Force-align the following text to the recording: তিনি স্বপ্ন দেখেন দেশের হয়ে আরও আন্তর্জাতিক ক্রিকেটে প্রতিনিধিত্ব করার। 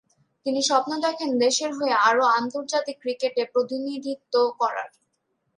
তিনি 0.45 0.61
স্বপ্ন 0.69 0.91
দেখেন 1.05 1.29
দেশের 1.39 1.71
হয়ে 1.73 1.95
আরও 2.07 2.23
আন্তর্জাতিক 2.39 2.95
ক্রিকেটে 3.03 3.43
প্রতিনিধিত্ব 3.53 4.33
করার। 4.59 4.89